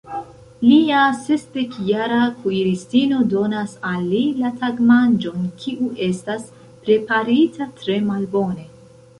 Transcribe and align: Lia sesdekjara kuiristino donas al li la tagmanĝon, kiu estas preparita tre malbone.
Lia 0.67 1.01
sesdekjara 1.25 2.21
kuiristino 2.45 3.19
donas 3.33 3.75
al 3.91 4.07
li 4.15 4.23
la 4.39 4.51
tagmanĝon, 4.63 5.47
kiu 5.65 5.93
estas 6.09 6.49
preparita 6.89 7.73
tre 7.83 8.01
malbone. 8.11 8.71